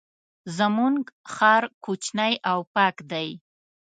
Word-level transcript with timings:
زمونږ 0.57 0.99
ښار 1.33 1.63
کوچنی 1.83 2.33
او 2.51 2.59
پاک 2.75 2.95
دی. 3.11 3.27